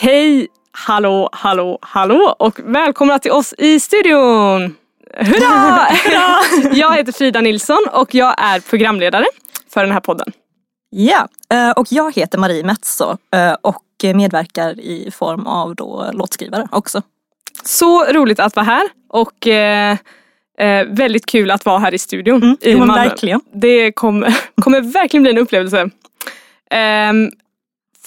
[0.00, 4.74] Hej, hallå, hallå, hallå och välkomna till oss i studion!
[5.14, 5.86] Hurra!
[6.04, 6.70] Hurra!
[6.74, 9.24] Jag heter Frida Nilsson och jag är programledare
[9.74, 10.32] för den här podden.
[10.90, 16.68] Ja, eh, och jag heter Marie Metso eh, och medverkar i form av då låtskrivare
[16.72, 17.02] också.
[17.64, 19.96] Så roligt att vara här och eh,
[20.58, 22.94] eh, väldigt kul att vara här i studion Mm, i Malmö.
[22.94, 23.40] verkligen.
[23.52, 25.90] Det kommer, kommer verkligen bli en upplevelse.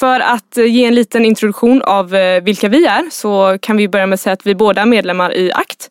[0.02, 3.88] För att eh, ge en liten introduktion av eh, vilka vi är så kan vi
[3.88, 5.90] börja med att säga att vi båda är medlemmar i ACT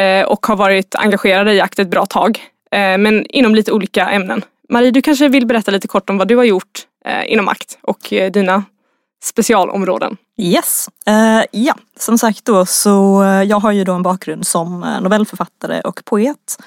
[0.00, 2.40] eh, och har varit engagerade i ACT ett bra tag.
[2.70, 4.42] Men inom lite olika ämnen.
[4.68, 6.86] Marie, du kanske vill berätta lite kort om vad du har gjort
[7.26, 7.98] inom ACT och
[8.32, 8.64] dina
[9.24, 10.16] specialområden.
[10.38, 15.80] Yes, uh, ja som sagt då så jag har ju då en bakgrund som novellförfattare
[15.80, 16.58] och poet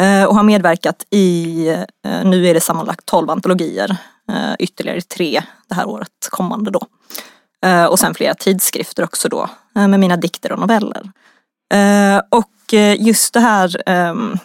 [0.00, 1.68] uh, och har medverkat i,
[2.06, 3.96] uh, nu är det sammanlagt 12 antologier,
[4.28, 6.86] Eh, ytterligare tre det här året kommande då.
[7.66, 11.12] Eh, och sen flera tidskrifter också då eh, med mina dikter och noveller.
[12.30, 14.38] Och just det här ehm,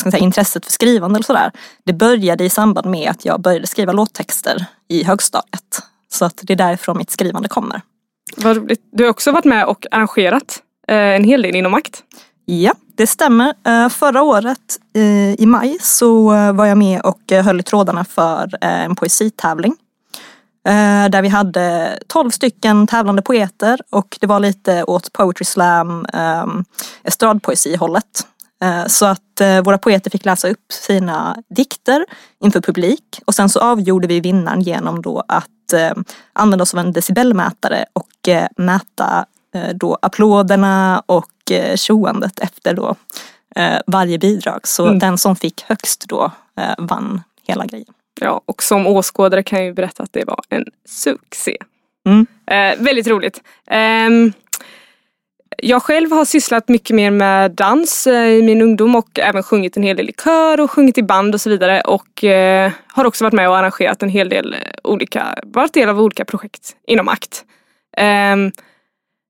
[0.00, 1.52] ska säga, intresset för skrivande och sådär.
[1.84, 5.82] Det började i samband med att jag började skriva låttexter i högstadiet.
[6.08, 7.80] Så att det är därifrån mitt skrivande kommer.
[8.36, 8.80] Vad roligt.
[8.92, 12.02] Du har också varit med och arrangerat en hel del inom ACT.
[12.50, 13.54] Ja, det stämmer.
[13.66, 14.78] Eh, förra året
[15.38, 19.76] i maj så eh, var jag med och eh, höll i trådarna för en poesitävling.
[21.10, 26.50] Där vi hade 12 stycken tävlande poeter och det var lite åt poetry slam, ehm,
[26.50, 26.64] eh,
[27.02, 28.26] estradpoesihållet.
[28.86, 32.04] Så att våra poeter fick läsa upp sina dikter
[32.44, 35.74] inför publik och sen så avgjorde vi vinnaren genom då att
[36.32, 39.26] använda oss av en decibelmätare och mäta
[39.74, 41.37] då applåderna och
[41.76, 42.94] tjoandet efter då
[43.86, 44.68] varje bidrag.
[44.68, 44.98] Så Mm.
[44.98, 46.30] den som fick högst då
[46.78, 47.86] vann hela grejen.
[48.20, 51.56] Ja, och som åskådare kan jag ju berätta att det var en succé.
[52.06, 52.26] Mm.
[52.46, 53.42] Eh, väldigt roligt.
[53.70, 54.08] Eh,
[55.58, 59.76] jag själv har sysslat mycket mer med dans eh, i min ungdom och även sjungit
[59.76, 61.80] en hel del i kör och sjungit i band och så vidare.
[61.80, 66.00] Och eh, har också varit med och arrangerat en hel del olika, varit del av
[66.00, 67.44] olika projekt inom ACT.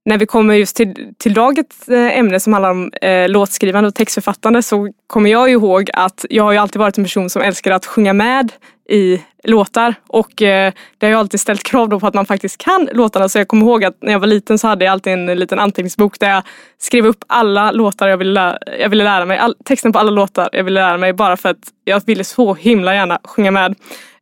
[0.04, 3.94] När vi kommer just till, till dagens eh, ämne som handlar om eh, låtskrivande och
[3.94, 7.70] textförfattande så kommer jag ihåg att jag har ju alltid varit en person som älskar
[7.70, 8.52] att sjunga med
[8.88, 12.58] i låtar och eh, det har ju alltid ställt krav då på att man faktiskt
[12.58, 13.28] kan låtarna.
[13.28, 15.58] Så jag kommer ihåg att när jag var liten så hade jag alltid en liten
[15.58, 16.42] anteckningsbok där jag
[16.78, 20.10] skrev upp alla låtar jag ville, lära, jag ville lära mig, all, texten på alla
[20.10, 23.74] låtar jag ville lära mig bara för att jag ville så himla gärna sjunga med.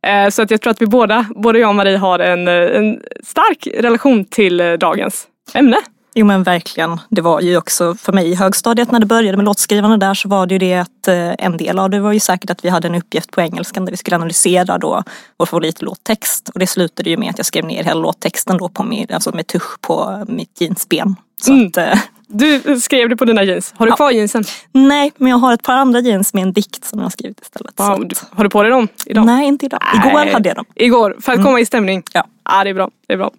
[0.03, 2.53] Eh, så att jag tror att vi båda, både jag och Marie har en, eh,
[2.53, 5.77] en stark relation till eh, dagens ämne.
[6.15, 6.99] Jo men verkligen.
[7.09, 10.29] Det var ju också för mig i högstadiet när det började med låtskrivande där så
[10.29, 12.69] var det ju det att eh, en del av det var ju säkert att vi
[12.69, 15.03] hade en uppgift på engelskan där vi skulle analysera då
[15.37, 16.49] vår favoritlåttext.
[16.49, 19.31] Och det slutade ju med att jag skrev ner hela låttexten då på min, alltså
[19.35, 21.15] med tusch på mitt jeansben.
[21.41, 21.67] Så Mm.
[21.67, 23.73] att, eh, Du skrev det på dina jeans.
[23.77, 23.95] Har du Ja.
[23.95, 24.43] kvar jeansen?
[24.71, 27.41] nej, men jag har ett par andra jeans med en dikt som jag har skrivit
[27.41, 27.73] istället.
[27.79, 29.25] Wow, har du på dig dem idag?
[29.25, 29.79] Nej, inte idag.
[29.95, 30.33] Igår Nej.
[30.33, 30.65] hade jag dem.
[30.75, 32.03] Igår, för att komma i stämning.
[32.13, 32.23] Ja.
[32.49, 32.89] ja det är bra.
[33.07, 33.31] Det är bra.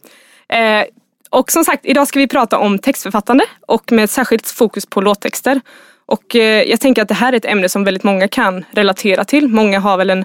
[0.48, 0.84] Eh,
[1.30, 5.60] och som sagt, idag ska vi prata om textförfattande och med särskilt fokus på låttexter.
[6.06, 9.24] Och eh, jag tänker att det här är ett ämne som väldigt många kan relatera
[9.24, 9.48] till.
[9.48, 10.24] Många har väl en,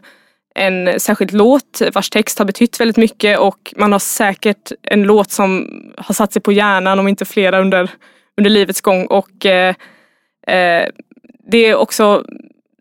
[0.56, 5.32] en särskild låt vars text har betytt väldigt mycket och man har säkert en låt
[5.32, 5.68] som
[5.98, 7.90] har satt sig på hjärnan om inte flera under,
[8.38, 9.06] under livets gång.
[9.06, 9.76] Och eh,
[10.48, 10.88] eh,
[11.52, 12.24] det är också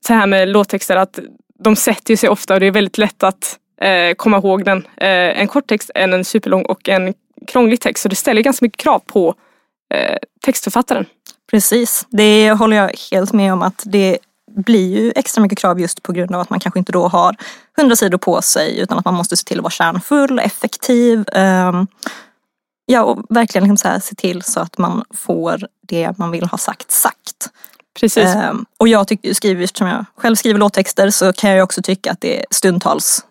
[0.06, 1.18] så här med låttexter att
[1.58, 4.78] de sätter sig ofta och det är väldigt lätt att eh, komma ihåg den.
[4.96, 7.14] Eh, en kort text än en superlång och en
[7.46, 8.02] krånglig text.
[8.02, 9.34] Så det ställer ganska mycket krav på
[9.94, 11.06] eh, textförfattaren.
[11.50, 14.18] Precis, det håller jag helt med om att det
[14.56, 17.36] blir ju extra mycket krav just på grund av att man kanske inte då har
[17.76, 21.24] hundra sidor på sig utan att man måste se till att vara kärnfull, effektiv.
[21.32, 21.86] ehm,
[22.86, 26.44] ja, och verkligen liksom så här, se till så att man får det man vill
[26.44, 27.50] ha sagt sagt.
[28.00, 28.24] Precis.
[28.24, 32.12] Ehm, och jag tycker, skriver, eftersom jag själv skriver låttexter så kan jag också tycka
[32.12, 33.24] att det stundtals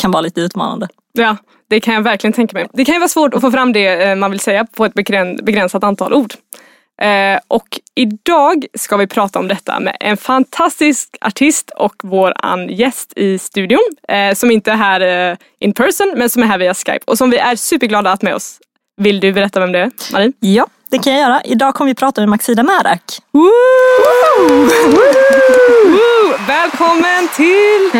[0.00, 0.88] kan vara lite utmanande.
[1.12, 1.36] Ja,
[1.68, 2.66] det kan jag verkligen tänka mig.
[2.72, 4.94] Det kan ju vara svårt att få fram det eh, man vill säga på ett
[5.42, 6.34] begränsat antal ord.
[7.02, 12.34] Eh, och idag ska vi prata om detta med en fantastisk artist och vår
[12.70, 16.74] gäst i studion eh, som inte är här in person men som är här via
[16.74, 18.58] Skype och som vi är superglada att ha med oss.
[18.96, 20.32] Vill du berätta vem det är, Marie?
[20.40, 21.42] Ja, det kan jag göra.
[21.44, 23.02] Idag kommer vi prata med Maxida Märak.
[23.32, 23.50] Woo!
[25.84, 26.34] Woo!
[26.46, 27.90] Välkommen till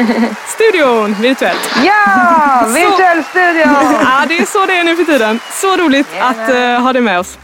[0.46, 1.70] studion virtuellt.
[1.84, 3.64] Ja, virtuell studio!
[4.04, 5.40] Ja, det är så det är nu för tiden.
[5.52, 7.38] Så roligt att uh, ha dig med oss.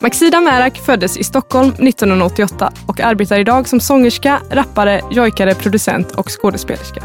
[0.00, 6.26] Maxida Märak föddes i Stockholm 1988 och arbetar idag som sångerska, rappare, jojkare, producent och
[6.28, 7.02] skådespelerska.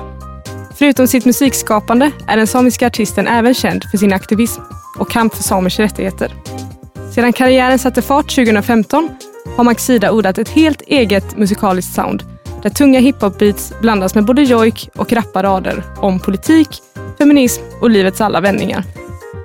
[0.79, 4.61] Förutom sitt musikskapande är den samiska artisten även känd för sin aktivism
[4.99, 6.33] och kamp för samers rättigheter.
[7.11, 9.09] Sedan karriären satte fart 2015
[9.57, 12.23] har Maxida odlat ett helt eget musikaliskt sound
[12.63, 16.69] där tunga hiphop-beats blandas med både jojk och rappa rader om politik,
[17.17, 18.83] feminism och livets alla vändningar.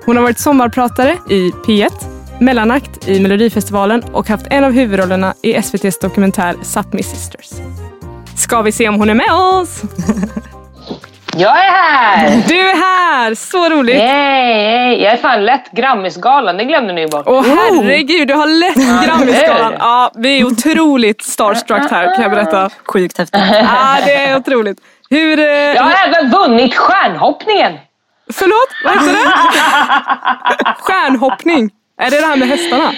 [0.05, 1.91] Hon har varit sommarpratare i P1,
[2.39, 7.49] mellanakt i Melodifestivalen och haft en av huvudrollerna i SVTs dokumentär Sápmi Sisters.
[8.35, 9.81] Ska vi se om hon är med oss?
[11.37, 12.43] Jag är här!
[12.47, 13.35] Du är här!
[13.35, 13.95] Så roligt!
[13.95, 17.23] Yay, Jag är fan lätt Grammisgalan, det glömde ni ju bort.
[17.25, 19.73] Åh herregud, du har lätt Grammisgalan.
[19.79, 22.69] Ja, vi är otroligt starstruck här kan jag berätta.
[22.85, 23.41] Sjukt häftigt.
[23.51, 24.77] Ja, det är otroligt.
[25.09, 25.39] Hur...
[25.39, 27.73] eh, Jag har även vunnit stjärnhoppningen!
[28.33, 30.75] Förlåt, vad heter det?
[30.79, 31.69] Stjärnhoppning.
[32.01, 32.91] Är det det här med hästarna?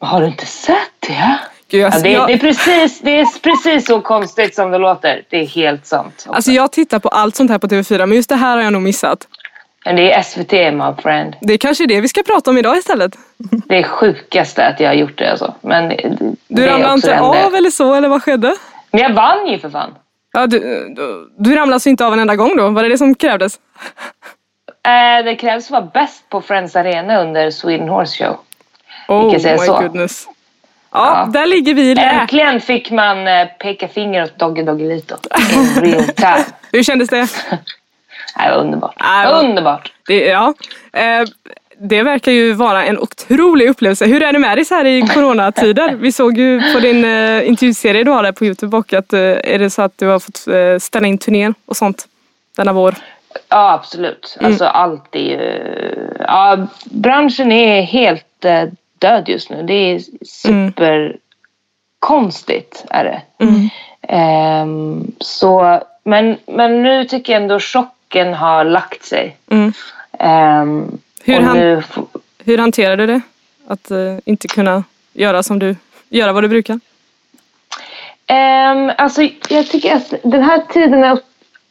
[0.00, 1.38] Har du inte sett det?
[1.70, 4.78] Gud, jag, Ja, det, jag, det, är precis, det är precis så konstigt som det
[4.78, 5.22] låter.
[5.30, 6.14] Det är helt sant.
[6.16, 6.30] också.
[6.30, 8.72] alltså jag tittar på allt sånt här på TV4 men just det här har jag
[8.72, 9.26] nog missat.
[9.84, 11.36] Men det är SVT my friend.
[11.40, 13.16] Det är kanske det vi ska prata om idag istället.
[13.38, 15.54] Det är sjukaste att jag har gjort det alltså.
[15.60, 16.16] Men det-
[16.48, 18.56] Du är ramlade inte av eller så, eller vad skedde?
[18.90, 19.94] Men jag vann ju för fan.
[20.32, 20.58] Ja, du,
[20.96, 22.68] du, du ramlade alltså inte av en enda gång då?
[22.70, 23.58] Var det det som krävdes?
[24.86, 28.36] Eh, det krävs att vara bäst på Friends Arena under Sweden Horse Show.
[29.08, 29.80] Oh my så.
[29.80, 30.28] goodness.
[30.92, 31.30] Ja, Ja.
[31.32, 32.02] där ligger vi i lä.
[32.02, 35.16] Äntligen fick man eh, peka finger åt Doggy Doggelito.
[35.52, 36.44] In real time.
[36.72, 37.28] Hur kändes det?
[38.44, 38.94] Det var underbart.
[39.24, 39.92] Vad- underbart.
[40.06, 40.54] det ja.
[40.92, 41.24] Eh,
[41.80, 44.06] det verkar ju vara en otrolig upplevelse.
[44.06, 45.94] Hur är det med dig så här i coronatider?
[45.94, 49.20] Vi såg ju på din eh, intervjuserie du har där på Youtube och att eh,
[49.20, 52.06] är det så att du har fått eh, ställa in turnén och sånt
[52.56, 52.94] denna vår?
[53.48, 54.36] Ja, absolut.
[54.40, 54.50] Mm.
[54.52, 56.16] Alltså allt är ju...
[56.20, 58.44] Ja, branschen är helt
[58.98, 59.62] död just nu.
[59.62, 60.00] Det är
[62.00, 63.22] superkonstigt är det.
[64.08, 69.36] Ehm, så, men, men nu tycker jag ändå chocken har lagt sig.
[70.18, 71.82] Ehm, Hur han- nu,
[72.44, 73.20] Hur hanterar du det?
[73.66, 75.76] Att eh, inte kunna göra som du,
[76.08, 76.80] göra vad du brukar?
[78.26, 81.18] Ehm, alltså, jag tycker att den här tiden är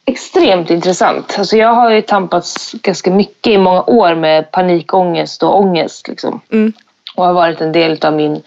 [0.04, 1.34] extremt intressant.
[1.38, 6.08] Alltså, jag har ju tampats ganska mycket i många år med panikångest och ångest.
[6.08, 6.40] Liksom.
[6.52, 6.72] Mm.
[7.18, 8.42] Och har varit en del av min,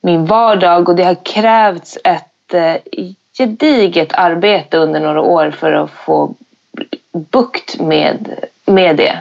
[0.00, 0.88] min vardag.
[0.88, 2.74] Och det har krävts ett eh,
[3.38, 6.34] gediget arbete under några år för att få
[7.12, 9.18] bukt med, med det.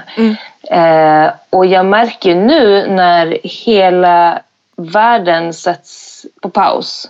[0.76, 4.42] Eh, och jag märker ju nu när hela
[4.76, 7.10] världen sätts på paus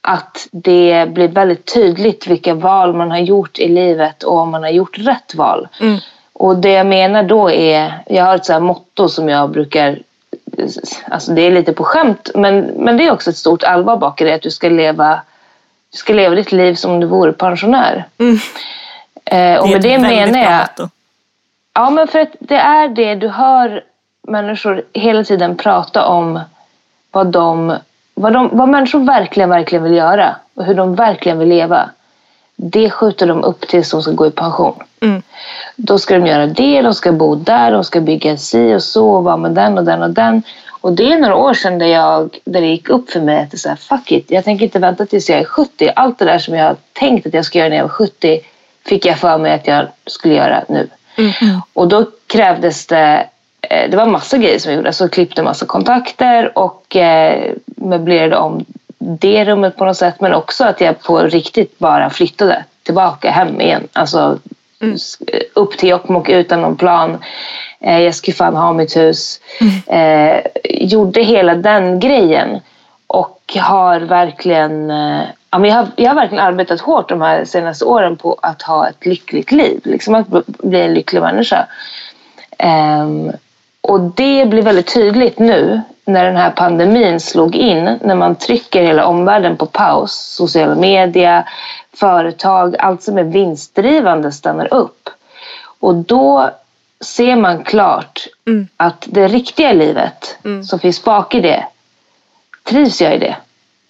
[0.00, 4.62] att det blir väldigt tydligt vilka val man har gjort i livet och om man
[4.62, 5.68] har gjort rätt val.
[6.32, 9.98] Och det jag menar då är, jag har ett så motto som jag brukar,
[11.08, 14.26] alltså det är lite på skämt men, men det är också ett stort allvar bakom
[14.26, 15.20] det, att du ska leva,
[15.92, 18.06] du ska leva ditt liv som om du vore pensionär.
[19.24, 20.88] Eh, och Det är med det menar bra jag motto.
[21.74, 23.84] Ja, men för att det är det du hör
[24.22, 26.40] människor hela tiden prata om
[27.10, 27.76] vad, de,
[28.14, 31.90] vad, de, vad människor verkligen, verkligen vill göra och hur de verkligen vill leva.
[32.56, 34.82] Det skjuter de upp tills de ska gå i pension.
[35.00, 35.22] Mm.
[35.82, 39.10] Då ska de göra det, de ska bo där, de ska bygga si och så
[39.10, 40.42] och vara med den och den och den.
[40.80, 43.50] Och det är några år sedan där, jag, där det gick upp för mig att
[43.50, 45.92] det är så här, fuck it, jag tänker inte vänta tills jag är 70.
[45.96, 48.40] Allt det där som jag har tänkt att jag ska göra när jag var 70
[48.86, 50.88] fick jag för mig att jag skulle göra nu.
[51.72, 53.26] Och då krävdes det,
[53.60, 54.92] eh, det var massa grejer som jag gjorde.
[54.92, 58.64] Så jag klippte massa kontakter och eh, möblerade om
[58.98, 60.20] det rummet på något sätt.
[60.20, 63.88] Men också att jag på riktigt bara flyttade tillbaka hem igen.
[63.92, 64.38] Alltså
[65.54, 67.18] upp till Jokkmokk utan någon plan.
[67.80, 69.40] Eh, jag skulle fan ha mitt hus.
[69.86, 72.60] Eh, gjorde hela den grejen.
[73.06, 77.44] Och har verkligen, eh, ja, men jag, har, jag har verkligen arbetat hårt de här
[77.44, 79.80] senaste åren på att ha ett lyckligt liv.
[79.84, 81.66] Liksom att bli en lycklig människa.
[83.90, 87.98] Och det blir väldigt tydligt nu när den här pandemin slog in.
[88.02, 90.12] När man trycker hela omvärlden på paus.
[90.12, 91.44] Sociala media,
[91.92, 95.08] företag, allt som är vinstdrivande stannar upp.
[95.80, 96.50] Och då
[97.04, 98.26] ser man klart
[98.76, 100.36] att det riktiga livet
[100.68, 101.66] som finns bak i det
[102.64, 103.36] trivs jag i det?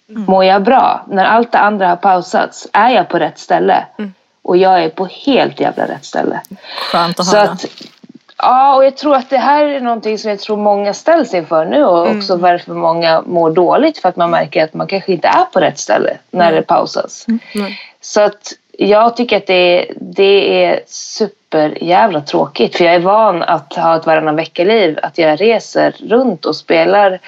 [0.07, 1.05] Mår jag bra?
[1.07, 3.85] När allt det andra har pausats, är jag på rätt ställe?
[4.41, 6.41] Och jag är på helt jävla rätt ställe.
[6.91, 7.49] Skönt att Så höra.
[7.51, 7.65] att,
[8.41, 11.65] ja, och jag tror att det här är någonting som jag tror många ställs inför
[11.65, 15.27] nu och också varför många mår dåligt för att man märker att man kanske inte
[15.27, 17.25] är på rätt ställe när det pausas.
[17.53, 17.79] Nej.
[18.01, 23.43] Så att jag tycker att det, det är super jävla tråkigt för jag är van
[23.43, 27.19] att ha ett varannan vecka-liv, att jag reser runt och spelar.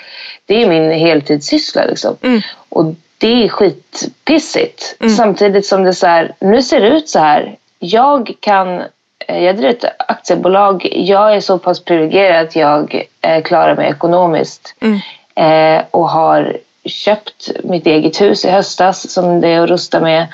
[0.46, 2.16] Det är min heltidssyssla liksom.
[2.22, 2.42] Mm.
[2.70, 2.86] Och
[3.18, 4.98] det är skitpissigt.
[5.18, 7.56] Samtidigt som det så här, nu ser det ut så här.
[7.80, 8.84] Jag kan,
[9.28, 10.88] jag driver ett aktiebolag.
[10.92, 14.76] Jag är så pass privilegierad att jag eh, klarar mig ekonomiskt.
[14.80, 15.00] Mm.
[15.36, 20.28] Eh, och har köpt mitt eget hus i höstas som det är att rusta med.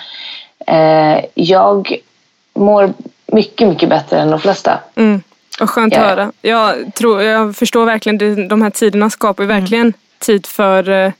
[0.68, 1.96] Eh, jag
[2.54, 2.94] mår
[3.26, 4.80] mycket, mycket bättre än de flesta.
[4.96, 5.22] Mm.
[5.62, 6.08] Och skönt att Ja.
[6.08, 6.32] höra.
[6.42, 11.12] Jag, tror, jag förstår verkligen, det, de här tiderna skapar ju verkligen tid för eh,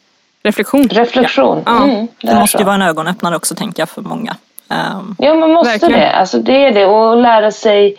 [0.44, 0.88] reflektion.
[0.90, 1.64] Reflektion.
[1.66, 1.84] Ja.
[1.84, 4.36] Mm, det Det måste ju vara en ögonöppnare också tänker jag för många.
[4.70, 6.00] Ehm, Ja, man måste Verkligen.
[6.00, 6.12] det.
[6.12, 6.86] Alltså, det är det.
[6.86, 7.96] Och lära sig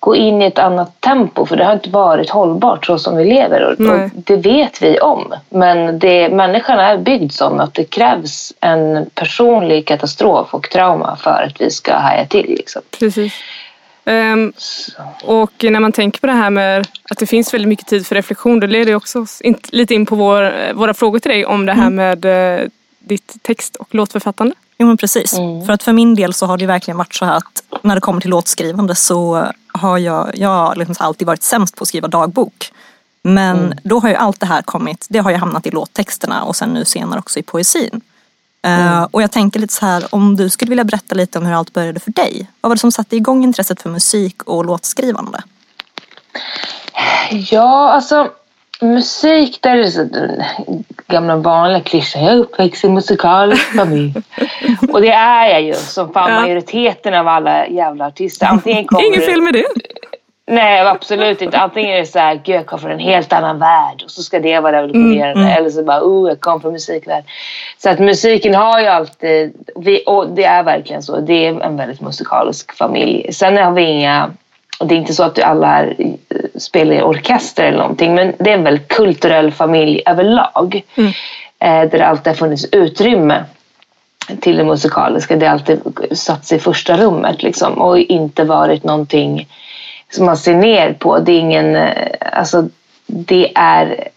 [0.00, 1.46] gå in i ett annat tempo.
[1.46, 3.62] För det har inte varit hållbart så som vi lever.
[3.64, 5.34] Och, och det vet vi om.
[5.48, 11.42] Men det, människan är byggd sån att det krävs en personlig katastrof och trauma för
[11.42, 12.48] att vi ska haja till.
[12.48, 12.82] Liksom.
[12.98, 13.34] Precis.
[14.04, 14.52] Ehm,
[15.24, 18.14] och när man tänker på det här med att det finns väldigt mycket tid för
[18.14, 21.46] reflektion, då leder det också oss in, lite in på vår, våra frågor till dig
[21.46, 24.54] om det här med eh, ditt text och låtförfattande.
[24.78, 25.30] Jo men precis.
[25.66, 28.00] För att för min del så har det verkligen varit så här att när det
[28.00, 32.08] kommer till låtskrivande så har jag, jag har liksom alltid varit sämst på att skriva
[32.08, 32.72] dagbok.
[33.22, 36.56] Men då har ju allt det här kommit, det har ju hamnat i låttexterna och
[36.56, 38.00] sen nu senare också i poesin.
[38.62, 41.54] Eh, och jag tänker lite så här, om du skulle vilja berätta lite om hur
[41.54, 42.50] allt började för dig.
[42.60, 45.42] Vad var det som satte igång intresset för musik och låtskrivande?
[47.30, 48.30] Ja, alltså
[48.80, 50.42] musik, där är det så, den
[51.08, 52.24] gamla vanliga klyschan.
[52.24, 54.14] Jag är uppväxt i musikalisk familj.
[54.92, 56.40] och det är jag ju, som fan Ja.
[56.40, 58.46] majoriteten av alla jävla artister.
[58.46, 59.64] Antingen kommer Inget fel med det.
[60.50, 61.58] Nej, absolut inte.
[61.58, 64.22] Antingen är det så här, gud jag kom från en helt annan värld och så
[64.22, 65.50] ska det vara revolutionerande.
[65.50, 67.24] Eller så bara, oh jag kom från musikvärld.
[67.78, 71.76] Så att musiken har ju alltid, vi, och det är verkligen så, det är en
[71.76, 73.32] väldigt musikalisk familj.
[73.32, 74.30] Sen har vi inga,
[74.80, 76.14] det är inte så att alla här eh,
[76.58, 80.82] spelar i orkester eller någonting, men det är en väldigt kulturell familj överlag.
[81.58, 83.44] Eh, där det alltid har funnits utrymme
[84.40, 85.36] till det musikaliska.
[85.36, 85.80] Det har alltid
[86.12, 89.48] satts i första rummet liksom, och inte varit någonting
[90.10, 91.18] som man ser ner på.
[91.18, 92.68] Det är ingen, eh, alltså
[93.06, 94.08] det är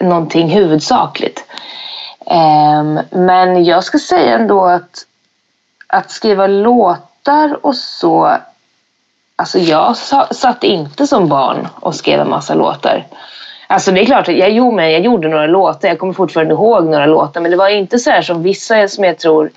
[0.00, 1.44] någonting huvudsakligt.
[2.26, 5.04] Ehm, men jag ska säga ändå att
[5.88, 8.36] att skriva låtar och så
[9.38, 13.06] Alltså jag sa- satt inte som barn och skrev en massa låtar.
[13.66, 15.88] Alltså det är klart, jag gjorde, men jag gjorde några låtar.
[15.88, 17.40] Jag kommer fortfarande ihåg några låtar.
[17.40, 19.50] Men det var inte så här som vissa som jag tror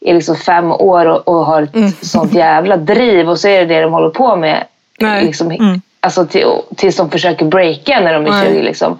[0.00, 3.30] är liksom fem år och, och har ett sånt jävla driv.
[3.30, 4.64] Och så är det det de håller på med.
[4.98, 5.24] Nej.
[5.24, 8.46] Liksom, Alltså till, tills de försöker breaka när de är Nej.
[8.54, 8.62] 20.
[8.62, 8.98] Liksom.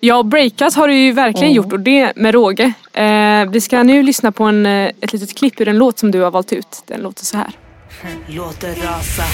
[0.00, 2.72] Ja, breakat har du ju verkligen gjort och det med råge.
[2.92, 6.10] Eh, vi ska nu lyssna på en, eh, ett litet klipp ur en låt som
[6.10, 6.82] du har valt ut.
[6.86, 7.46] Den låter så här.
[8.26, 9.24] Låter rasa.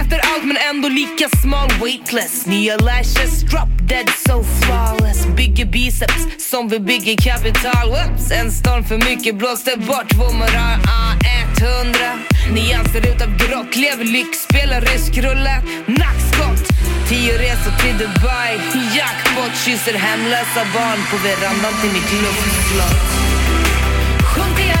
[0.00, 1.70] Äter allt men ändå lika smal.
[1.82, 2.46] Weightless.
[2.46, 3.42] Nya lashes.
[3.42, 5.26] Drop dead so flawless.
[5.36, 7.88] Bygger biceps som vi bygger kapital.
[7.90, 10.78] Whoops, En storm för mycket blåste bort vår moral.
[10.98, 11.14] Ah,
[11.60, 12.18] 100
[12.54, 13.76] nyanser utav grått.
[13.76, 16.64] Lever lyx, spelar rysk roulette Nackskott.
[17.08, 18.52] Tio resor till Dubai.
[18.96, 19.52] Jackpot.
[19.64, 23.02] Kysser hemlösa barn på verandan till mitt luftslott.
[24.34, 24.72] Sjunk i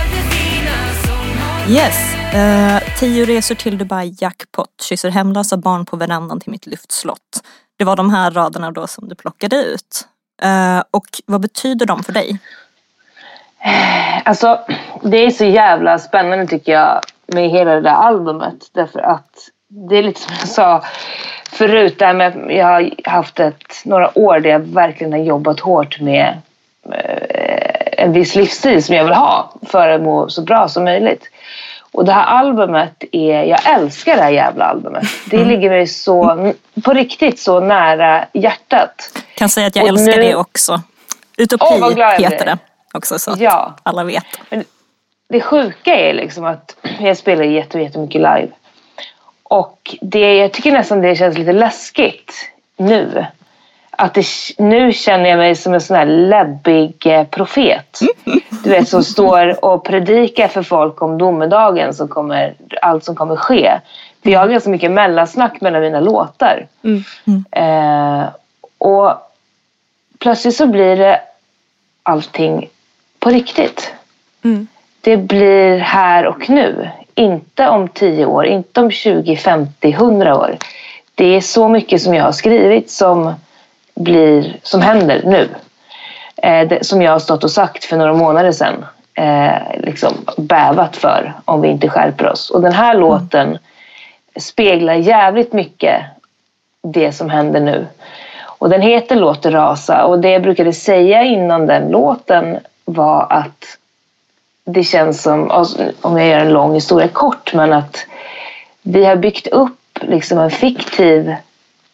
[1.68, 2.21] Yes.
[2.34, 4.68] Eh, tio resor till Dubai jackpot.
[4.82, 7.42] Kysser hemlösa barn på verandan till mitt luftslott.
[7.78, 10.08] Det var de här raderna då som du plockade ut.
[10.42, 12.38] Eh, och vad betyder de för dig?
[14.24, 14.60] Alltså,
[15.02, 18.70] det är så jävla spännande tycker jag med hela det där albumet.
[18.72, 20.84] Därför att det är lite som jag sa
[21.50, 21.98] förut.
[21.98, 26.00] Där med, att jag har haft ett, några år där jag verkligen har jobbat hårt
[26.00, 26.40] med
[26.92, 31.30] eh, en viss livsstil som jag vill ha för att må så bra som möjligt.
[31.92, 35.04] Och det här albumet är, jag älskar det här jävla albumet.
[35.30, 36.52] Det ligger mig så,
[36.84, 39.18] på riktigt så nära hjärtat.
[39.34, 40.80] Kan säga att jag Och älskar nu- det också.
[41.36, 41.64] Utopi
[41.96, 42.58] jag heter det
[42.94, 43.74] också så att Ja.
[43.82, 44.24] alla vet.
[45.28, 48.48] det sjuka är liksom att jag spelar jätte- jättemycket live.
[49.42, 52.32] Och det, jag tycker nästan det känns lite läskigt
[52.76, 53.26] nu.
[54.02, 54.26] Att det,
[54.58, 58.00] nu känner jag mig som en sån här läbbig eh, profet.
[58.64, 63.36] Du vet som står och predikar för folk om domedagen som kommer, allt som kommer
[63.36, 63.80] ske.
[64.22, 66.66] För jag har ganska mycket mellansnack mellan mina låtar.
[67.50, 68.28] Eh,
[68.78, 69.12] och
[70.18, 71.20] plötsligt så blir det
[72.02, 72.68] allting
[73.18, 73.92] på riktigt.
[74.44, 74.66] Mm.
[75.00, 76.90] Det blir här och nu.
[77.14, 80.56] Inte om 10 år, inte om 20, 50, 100 år.
[81.14, 83.34] Det är så mycket som jag har skrivit som,
[83.94, 85.48] blir, som händer nu.
[86.36, 88.84] Eh, det, som jag har stått och sagt för några månader sedan.
[89.14, 92.50] Eh, liksom bävat för om vi inte skärper oss.
[92.50, 93.58] Och den här låten
[94.36, 96.02] speglar jävligt mycket
[96.82, 97.86] det som händer nu.
[98.44, 103.26] Och den heter Låt det rasa och det jag brukade säga innan den låten var
[103.30, 103.78] att
[104.64, 105.66] det känns som,
[106.00, 108.06] om jag gör en lång historia kort, men att
[108.82, 111.34] vi har byggt upp liksom en fiktiv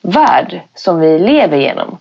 [0.03, 1.99] värld som vi lever genom.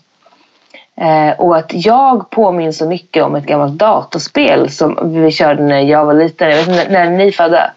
[1.01, 5.79] Eh, och att jag påminns så mycket om ett gammalt dataspel som vi körde när
[5.79, 6.49] jag var liten.
[6.49, 7.71] Jag vet inte, när är ni födda?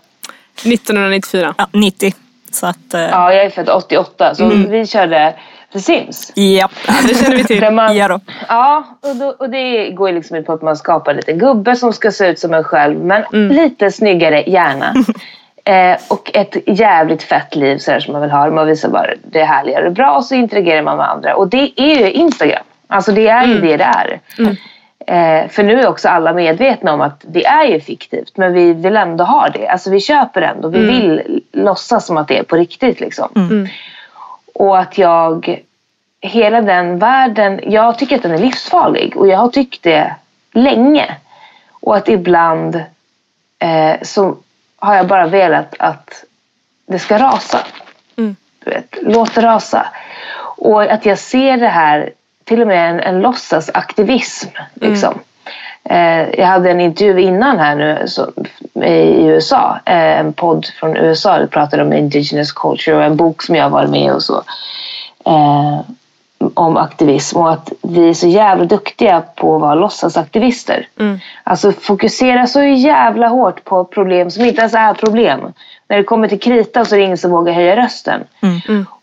[0.64, 1.54] 1994.
[1.58, 2.14] Ja, 90.
[2.52, 4.34] Så att, eh, Ja, jag är född 88.
[4.34, 5.34] Så vi körde
[5.72, 6.32] The Sims.
[6.34, 6.70] japp.
[7.08, 7.70] Det känner vi till.
[7.70, 8.20] Man, Ja då.
[8.48, 11.38] Ja, och, då, och det går ju liksom ut på att man skapar en liten
[11.38, 14.94] gubbe som ska se ut som en själv, men lite snyggare gärna.
[15.70, 18.50] eh, och ett jävligt fett liv så här, som man vill ha.
[18.50, 21.36] Man visar bara det härliga och det bra och så interagerar man med andra.
[21.36, 22.62] Och det är ju Instagram.
[22.86, 24.20] Alltså det är ju det det är.
[25.06, 28.72] Eh, för nu är också alla medvetna om att det är ju fiktivt men vi
[28.72, 29.68] vill ändå ha det.
[29.68, 30.68] Alltså vi köper ändå.
[30.68, 33.00] Vi vill låtsas som att det är på riktigt.
[33.00, 33.28] Liksom.
[34.54, 35.62] Och att jag,
[36.20, 40.14] hela den världen, jag tycker att den är livsfarlig och jag har tyckt det
[40.52, 41.16] länge.
[41.70, 42.74] Och att ibland
[43.58, 44.36] eh, så
[44.80, 46.24] har jag bara velat att
[46.86, 47.58] det ska rasa.
[48.64, 49.86] Du vet, låt det rasa.
[50.56, 52.10] Och att jag ser det här,
[52.44, 54.48] till och med en, en låtsasaktivism.
[54.74, 55.18] Liksom.
[55.84, 58.30] Eh, jag hade en intervju innan här nu så,
[58.84, 59.78] i USA.
[59.84, 61.38] Eh, en podd från USA.
[61.38, 64.42] Det pratade om indigenous culture och en bok som jag varit med och så.
[65.26, 65.80] Eh,
[66.60, 70.88] om aktivism och att vi är så jävla duktiga på att vara låtsasaktivister.
[71.44, 75.40] Alltså fokusera så jävla hårt på problem som inte ens är problem.
[75.88, 78.20] När det kommer till krita så är det ingen som vågar höja rösten.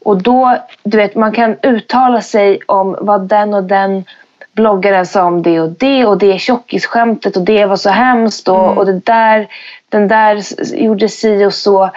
[0.03, 4.05] Och då, du vet, man kan uttala sig om vad den och den
[4.53, 8.77] bloggaren sa om det och det och det tjockisskämtet och det var så hemskt och,
[8.77, 9.47] och det där,
[9.89, 10.43] den där
[10.75, 11.89] gjorde si och så.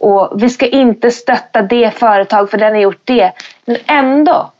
[0.00, 3.32] Och vi ska inte stötta det företag för den har gjort det.
[3.64, 4.50] Men ändå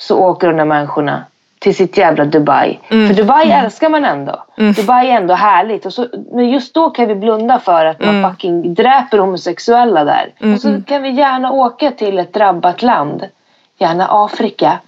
[0.00, 1.24] så åker de där människorna
[1.58, 2.78] till sitt jävla Dubai.
[2.88, 4.44] För Dubai älskar man ändå.
[4.76, 5.86] Dubai är ändå härligt.
[5.86, 10.52] Och så, men just då kan vi blunda för att man fucking dräper homosexuella där.
[10.54, 13.26] Och så kan vi gärna åka till ett drabbat land.
[13.78, 14.78] Gärna Afrika.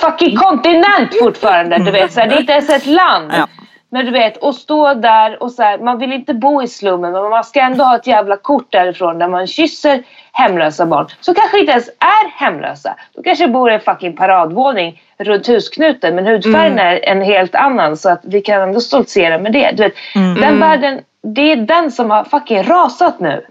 [0.00, 1.78] Fucking kontinent fortfarande.
[1.78, 3.32] Du vet, så här, det är inte ens ett land.
[3.36, 3.48] Ja.
[3.88, 7.12] Men du vet, och stå där och så här, man vill inte bo i slummen
[7.12, 10.02] men man ska ändå ha ett jävla kort därifrån där man kysser
[10.34, 11.06] hemlösa barn.
[11.20, 12.96] Så kanske inte ens är hemlösa.
[13.14, 17.96] De kanske bor i en fucking paradvåning runt husknuten men hudfärgen är en helt annan
[17.96, 19.70] så att vi kan ändå stoltsera med det.
[19.70, 23.44] Du vet, Den världen, det är den som har fucking rasat nu.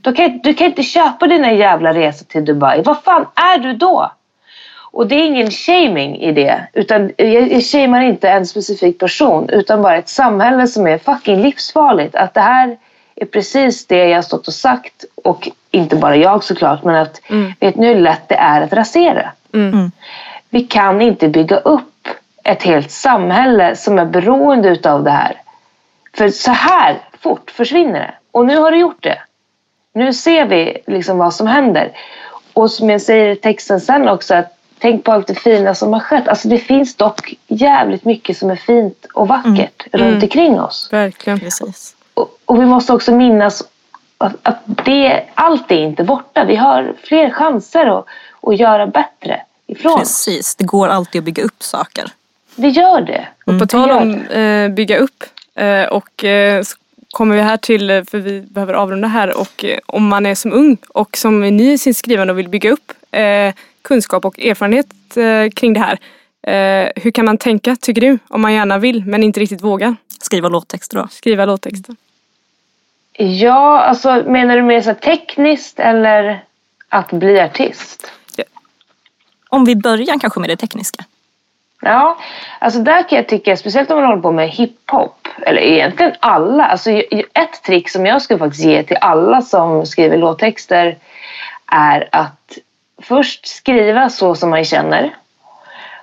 [0.00, 2.82] Du, kan, du kan inte köpa dina jävla resor till Dubai.
[2.82, 4.12] Vad fan är du då?
[4.94, 6.68] Och det är ingen shaming i det.
[6.72, 11.42] Utan jag, jag shamear inte en specifik person utan bara ett samhälle som är fucking
[11.42, 12.14] livsfarligt.
[12.14, 12.76] Att det här
[13.16, 17.20] är precis det jag har stått och sagt och inte bara jag såklart men att
[17.60, 19.32] vet ni hur lätt det är att rasera?
[20.50, 22.08] Vi kan inte bygga upp
[22.44, 25.40] ett helt samhälle som är beroende utav det här.
[26.16, 28.14] För så här fort försvinner det.
[28.30, 29.18] Och nu har det gjort det.
[29.92, 31.92] Nu ser vi liksom vad som händer.
[32.52, 35.92] Och som jag säger i texten sen också att tänk på allt det fina som
[35.92, 36.28] har skett.
[36.28, 40.88] Alltså det finns dock jävligt mycket som är fint och vackert runt omkring oss.
[40.92, 41.40] Verkligen.
[41.40, 41.96] Precis.
[42.44, 43.62] Och, vi måste också minnas
[44.18, 46.44] att, att det, allt är inte borta.
[46.44, 48.06] Vi har fler chanser att,
[48.42, 49.98] att göra bättre ifrån.
[49.98, 50.54] Precis.
[50.54, 52.04] Det går alltid att bygga upp saker.
[52.56, 53.28] Det gör det.
[53.46, 56.76] Och på tal om eh, bygga upp eh, och eh, så
[57.10, 60.34] kommer vi här till, eh, för vi behöver avrunda här och eh, om man är
[60.34, 64.24] som ung och som är ny i sin skrivande och vill bygga upp eh, kunskap
[64.24, 65.98] och erfarenhet eh, kring det här.
[66.46, 68.18] Eh, hur kan man tänka tycker du?
[68.28, 71.08] Om man gärna vill men inte riktigt vågar Skriva låttexter då.
[71.10, 71.96] skriva låttexter.
[73.16, 76.44] Ja, alltså menar du mer så tekniskt eller
[76.88, 78.12] att bli artist?
[79.48, 81.04] Om vi börjar kanske med det tekniska.
[81.82, 82.18] Ja,
[82.58, 86.64] alltså där kan jag tycka, speciellt om man håller på med hiphop, eller egentligen alla.
[86.64, 90.96] Alltså ett trick som jag skulle faktiskt ge till alla som skriver låttexter
[91.66, 92.58] är att
[93.02, 95.16] först skriva så som man känner.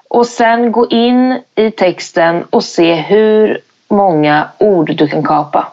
[0.08, 5.68] Och sen gå in i texten och se hur många ord du kan kapa.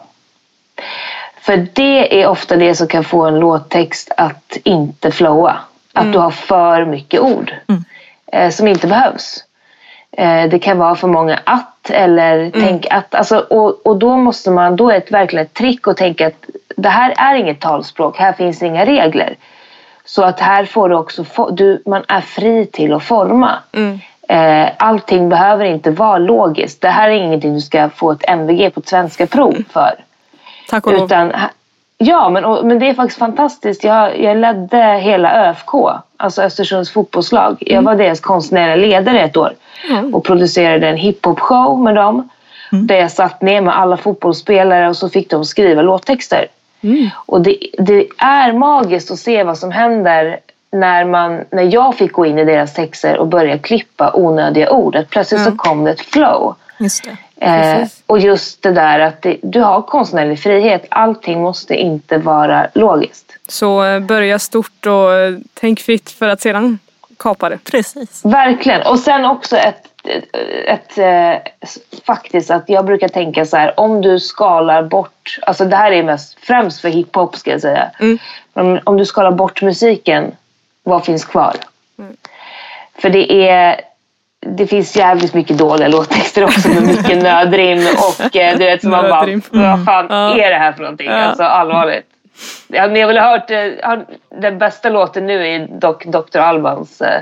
[1.49, 5.57] För det är ofta det som kan få en låttext att inte flowa.
[5.93, 7.53] Att du har för mycket ord
[8.31, 9.43] eh, som inte behövs.
[10.11, 13.15] Eh, det kan vara för många att eller tänk att.
[13.15, 16.45] Alltså, och, och då måste man, då är det verkligen ett trick att tänka att
[16.77, 19.35] det här är inget talspråk, här finns inga regler.
[20.05, 23.51] Så att här får du också, du, man är fri till att forma.
[24.29, 26.81] Eh, allting behöver inte vara logiskt.
[26.81, 30.08] Det här är ingenting du ska få ett MVG på ett svenska prov för.
[30.69, 31.05] Tack och lov.
[31.05, 31.33] Utan,
[31.97, 33.83] ja, men, och, men det är faktiskt fantastiskt.
[33.83, 35.73] Jag, jag ledde hela ÖFK,
[36.17, 37.57] alltså Östersunds fotbollslag.
[37.59, 39.53] Jag var deras konstnärliga ledare ett år
[40.13, 42.29] och producerade en hiphop-show med dem.
[42.71, 46.47] Där jag satt ner med alla fotbollsspelare och så fick de skriva låttexter.
[47.15, 50.39] Och det, det är magiskt att se vad som händer
[50.71, 54.95] när, man, när jag fick gå in i deras texter och börja klippa onödiga ord.
[54.95, 56.55] Att plötsligt så kom det ett flow.
[56.77, 57.17] Det.
[57.41, 60.85] Eh, och just det där att det, du har konstnärlig frihet.
[60.89, 63.33] Allting måste inte vara logiskt.
[63.47, 66.79] Så eh, börja stort och eh, tänk fritt för att sedan
[67.17, 67.57] kapa det.
[67.57, 68.25] Precis.
[68.25, 68.81] Verkligen.
[68.81, 71.51] Och sen också ett, ett, ett eh,
[72.05, 73.79] faktiskt att jag brukar tänka så här.
[73.79, 77.91] Om du skalar bort, alltså det här är mest främst för hiphop ska jag säga.
[78.53, 80.31] Om, om du skalar bort musiken,
[80.83, 81.55] vad finns kvar?
[83.01, 83.81] För det är
[84.45, 88.89] det finns jävligt mycket dåliga låttexter också med mycket nödrim och eh, du vet så
[88.89, 90.37] man bara, vad fan Ja.
[90.37, 91.07] är det här för någonting?
[91.09, 91.15] Ja.
[91.17, 92.05] Alltså allvarligt.
[92.67, 93.99] Ja, ni har väl hört, eh,
[94.41, 96.37] den bästa låten nu är dock Dr.
[96.39, 97.21] Albans eh,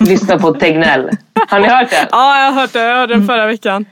[0.00, 1.10] Lyssna på Tegnell.
[1.48, 2.06] Har ni hört den?
[2.10, 2.78] Ja, jag har hört det.
[2.82, 3.84] Jag hörde den förra veckan.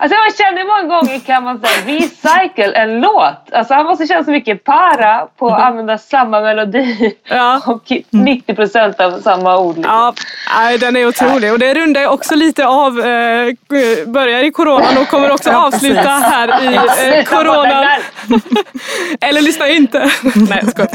[0.00, 3.52] Alltså jag känner många gånger kan man säga recycle en låt?
[3.52, 7.60] Alltså han måste känna så mycket para på att använda samma melodi Ja.
[7.66, 9.76] och 90 procent av samma ord.
[9.76, 9.94] liksom.
[9.94, 10.14] Ja,
[10.58, 11.52] nej, den är otrolig.
[11.52, 13.48] Och det rundar ju också lite av, eh,
[14.06, 16.74] börjar i coronan och kommer också avsluta här i
[17.18, 17.86] eh, coronan.
[19.20, 19.98] Eller lyssna inte.
[20.34, 20.88] Nej, jag skojar.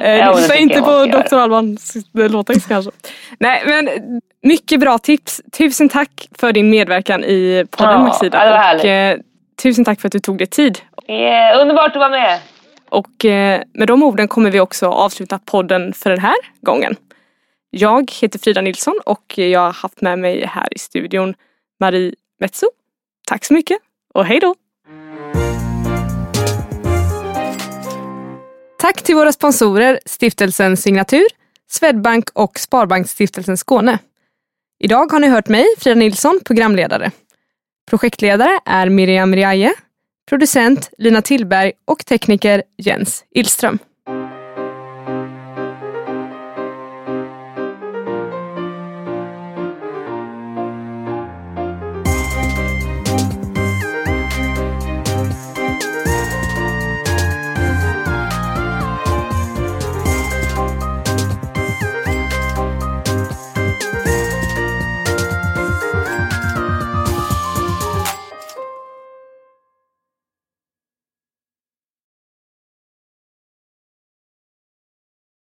[0.00, 1.04] Eh, lyssna inte på.
[1.06, 1.34] Dr.
[1.38, 2.90] Albans låttext kanske.
[3.38, 3.88] Nej, men
[4.42, 5.40] mycket bra tips.
[5.52, 8.44] Tusen tack för din medverkan i podden Ja, Maxida.
[8.44, 9.18] det var och eh,
[9.62, 10.78] tusen tack för att du tog dig tid.
[11.08, 12.38] Yeah, underbart att vara med.
[12.88, 16.96] Och eh, med de orden kommer vi också avsluta podden för den här gången.
[17.70, 21.34] Jag heter Frida Nilsson och jag har haft med mig här i studion
[21.80, 22.66] Marie Metso.
[23.28, 23.78] Tack så mycket
[24.14, 24.54] och hej då!
[28.78, 31.26] Tack till våra sponsorer Stiftelsen Signatur,
[31.70, 33.98] Swedbank och Sparbanksstiftelsen Skåne.
[34.82, 37.10] Idag har ni hört mig, Frida Nilsson, programledare.
[37.90, 39.74] Projektledare är Miriam Riaje,
[40.28, 43.78] producent Lina Tillberg och tekniker Jens Illström.